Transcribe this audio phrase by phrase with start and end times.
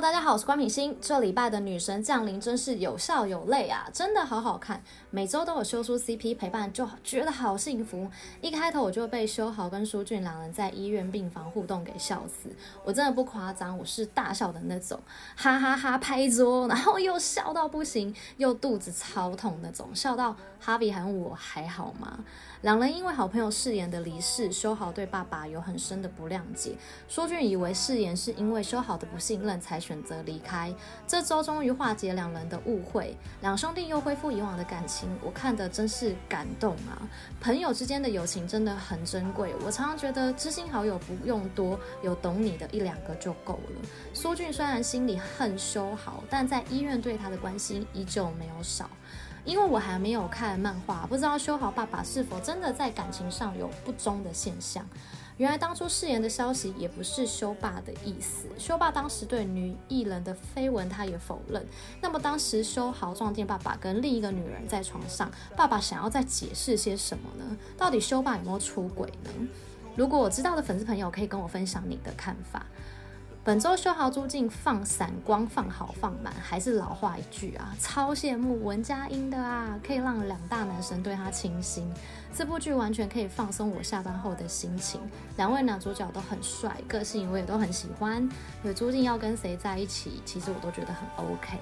[0.00, 0.98] 大家好，我是关品欣。
[1.00, 4.82] 这礼拜的女神降临真是有笑有泪啊，真的好好看。
[5.08, 8.10] 每周都有修书 CP 陪伴，就觉得好幸福。
[8.40, 12.50] 一开头我就被修豪跟书俊两人在医院病房互动给笑死，
[12.82, 15.00] 我真的不夸张，我是大笑的那种，
[15.36, 22.18] 哈哈哈拍桌，然后又笑到不行，又肚子超痛那种，笑到哈比还问我还好吗？
[22.62, 26.74] 两人因为好朋友誓言的离世，修豪对爸爸有很深的不谅解，
[27.06, 29.83] 书俊以为誓言是因为修豪的不信任才。
[29.84, 30.74] 选择离开，
[31.06, 36.96] 这周终于化解两人的误会，两兄弟又恢复以往的感情，我看的真是感动啊！
[37.38, 43.88] 朋友之间的友情真的很珍贵，我常常觉得知心好友不用多，有懂你的一两个就够了。
[44.14, 48.88] 苏俊虽然心里恨修豪，但在医院对他的关心依旧没有少。
[49.44, 54.82] 因为我还没有看漫画，不知道修豪爸爸是否真的在感情上有不忠的现象。
[55.36, 61.66] 原来当初誓言的消息也不是修霸的意思，修霸当时对女艺人的绯闻他也否认。
[62.00, 67.56] 那么当时修豪撞见爸爸跟另一个女人在床上，爸爸想要再解释些什么呢？
[67.76, 69.30] 到底修霸有没有出轨呢？
[69.96, 72.64] 如果我知道的粉丝朋友可以跟我分享你的看法。
[73.44, 81.92] 本周修豪朱静放闪光放好放满，还是老话一句啊，超羡慕文佳音的啊，可以让两大男神对她倾心。
[82.34, 84.98] 这部剧完全可以放松我下班后的心情。
[85.36, 88.26] 两位男主角都很帅，个性我也都很喜欢。
[88.62, 91.58] 所以朱静要跟谁在一起，其实我都觉得很 OK。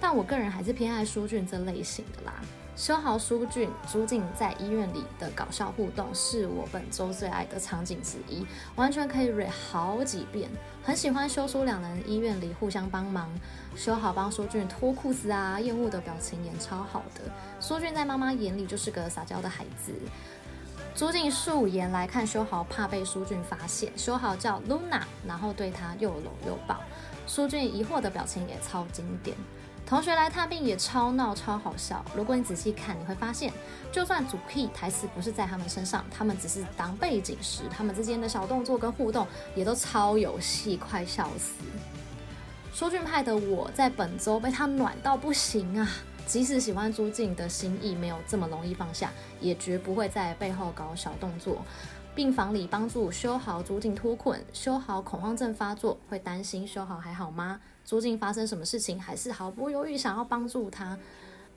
[0.00, 2.32] 但我个人还是偏爱书俊这类型的啦。
[2.76, 10.48] 修豪、书俊、朱静在医院里的搞笑互动，是我本周最爱的场景之一，完全可以 re 好几遍。
[10.82, 13.28] 很喜欢修书两人医院里互相帮忙，
[13.76, 17.20] 修豪帮书俊脱裤子啊，厌恶的表情演超好的。
[17.60, 19.92] 书俊在妈妈眼里就是个撒娇的孩子。
[20.94, 26.80] 朱静素颜来看修豪，怕被书俊发现，修豪叫 Luna，然后对他又搂又抱。
[27.26, 29.36] 书俊疑惑的表情也超经典。
[29.90, 32.04] 同学来探病也超闹超好笑。
[32.14, 33.52] 如果你仔细看，你会发现，
[33.90, 41.54] 就算主 key 台词不是在他们身上，他们只是当背景时，他们之间的小动作跟互动也都超有戏，快笑死。
[42.72, 45.88] 说俊派的我在本周被他暖到不行啊！
[46.24, 51.64] 即使喜欢朱静的心意没有这么容易放下，也绝不会在背后搞小动作。
[52.14, 57.58] 病房里帮助修好、朱静脱困，修好恐慌症发作，会担心修好还好吗？
[57.90, 60.96] 朱静发生什么事情，还是毫不犹豫想要帮助他。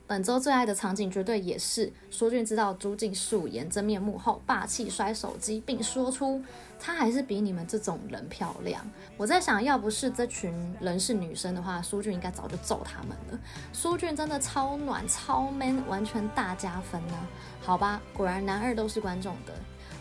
[0.07, 6.41] 本周最爱的场景绝对也是书俊知道朱静素颜真面目后，霸气摔手机，并说出
[6.79, 8.83] 他还是比你们这种人漂亮。
[9.15, 10.51] 我在想，要不是这群
[10.81, 13.39] 人是女生的话，苏俊应该早就揍他们了。
[13.71, 17.27] 苏俊真的超暖、超 man，完全大加分呢、
[17.61, 19.53] 好吧，果然男二都是观众的。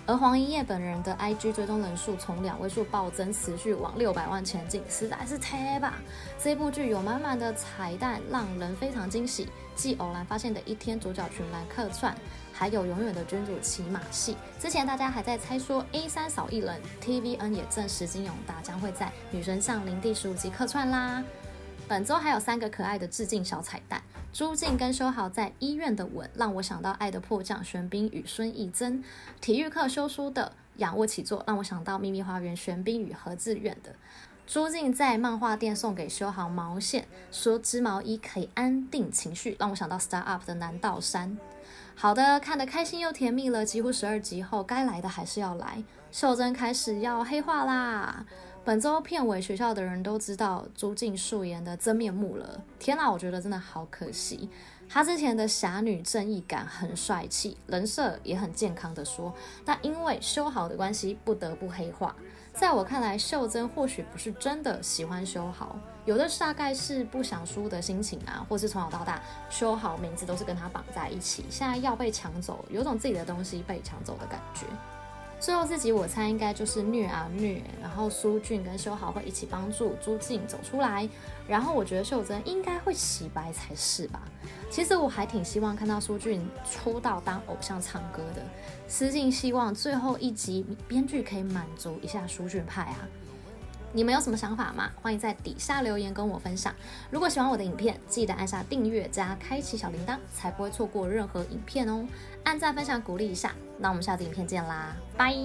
[0.04, 5.92] 而黄一夜本人的 IG 追踪人数从两位数暴增，持续往六百万前进，实在是太棒！
[6.42, 9.48] 这部剧有满满的彩蛋，让人非常惊喜。
[9.76, 12.14] 继偶然发现的一天主角群来客串，
[12.52, 14.36] 还有永远的君主骑马戏。
[14.58, 21.22] 之前大家还在猜说 A 三少一人，TVN 也证实金永大将会在《女神降临》第十五集客串啦。
[21.86, 24.02] 本周还有三个可爱的致敬小彩蛋。
[24.32, 29.02] 朱静跟修豪在医院的吻，让我想到《爱的迫降》玄彬与孙艺珍；
[29.42, 33.94] 体育课修书的仰卧起坐，让我想到《秘密花园》玄彬与何志远的。
[34.46, 41.36] 朱静在漫画店送给修豪毛线，说织毛衣可以安定情绪，让我想到《Star Up》的南道山。
[41.94, 45.84] 好的，看得开心又甜蜜了，几乎十二集后，该来的还是要来。
[46.10, 48.24] 秀珍开始要黑化啦！
[48.64, 52.62] 本周片尾，学校的人都知道朱静素颜的真面目了。
[52.78, 54.48] 天哪，我觉得真的好可惜。
[54.88, 59.34] 她之前的侠女正义感很帅气，人设也很健康的说，
[59.64, 62.14] 但因为修好的关系，不得不黑化。
[62.54, 74.66] 在我看来，秀珍或许不是真的喜欢修好，有的大概是不想输的心情啊，或是从小到大修好名字都是跟他绑在一起，现在要被抢走，有种自己的东西被抢走的感觉。
[75.42, 81.08] 最后这集我猜应该就是虐啊虐，然后苏俊跟修豪会一起帮助朱静走出来，
[81.48, 84.22] 然后我觉得秀珍应该会洗白才是吧。
[84.70, 88.46] 其实我还挺希望看到苏俊出道当偶像唱歌的，
[88.86, 93.08] 私信希望最后一集编剧可以满足一下苏俊派啊。
[93.94, 94.90] 你们有什么想法吗？
[95.02, 96.74] 欢迎在底下留言跟我分享。
[97.10, 102.06] 如果喜欢我的影片记得按下订阅加开启小铃铛才不会错过任何影片哦。
[102.44, 103.52] 按赞分享鼓励一下。
[103.78, 104.96] 那我们下次影片见啦。
[105.16, 105.36] 拜。